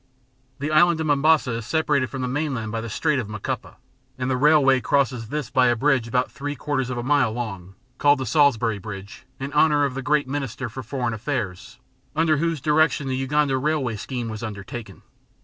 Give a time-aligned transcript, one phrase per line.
[0.57, 3.75] The island of Mombasa is separated from the mainland by the Strait of Macupa,
[4.17, 7.75] and the railway crosses this by a bridge about three quarters of a mile long,
[7.99, 11.77] called the Salisbury Bridge, in honour of the great Minister for Foreign Affairs
[12.15, 15.03] under whose direction the Uganda Railway scheme was undertaken.